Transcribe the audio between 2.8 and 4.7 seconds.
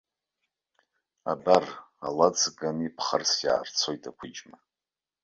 иԥхарс иаарцоит ақәыџьма.